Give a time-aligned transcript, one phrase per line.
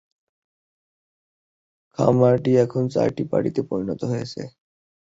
[1.97, 4.41] খামারটি এখন চারটি বাড়িতে পরিণত হয়েছে।